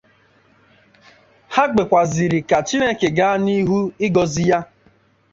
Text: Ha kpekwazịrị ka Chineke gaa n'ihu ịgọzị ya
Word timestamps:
Ha 1.53 1.63
kpekwazịrị 1.71 2.39
ka 2.49 2.57
Chineke 2.67 3.07
gaa 3.17 3.35
n'ihu 3.43 3.77
ịgọzị 4.05 4.43
ya 4.49 4.59